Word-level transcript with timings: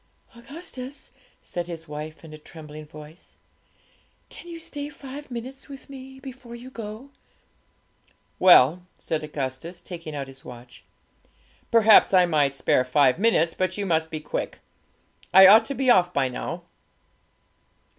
'Augustus,' 0.35 1.11
said 1.43 1.67
his 1.67 1.87
wife, 1.87 2.25
in 2.25 2.33
a 2.33 2.37
trembling 2.39 2.87
voice, 2.87 3.37
'can 4.29 4.47
you 4.49 4.59
stay 4.59 4.89
five 4.89 5.29
minutes 5.29 5.69
with 5.69 5.91
me 5.91 6.19
before 6.19 6.55
you 6.55 6.71
go?' 6.71 7.11
'Well,' 8.39 8.81
said 8.97 9.23
Augustus, 9.23 9.79
taking 9.79 10.15
out 10.15 10.25
his 10.25 10.43
watch, 10.43 10.83
'perhaps 11.69 12.15
I 12.15 12.25
might 12.25 12.55
spare 12.55 12.83
five 12.83 13.19
minutes; 13.19 13.53
but 13.53 13.77
you 13.77 13.85
must 13.85 14.09
be 14.09 14.19
quick. 14.19 14.57
I 15.35 15.45
ought 15.45 15.65
to 15.65 15.75
be 15.75 15.91
off 15.91 16.11
by 16.11 16.29
now.' 16.29 16.63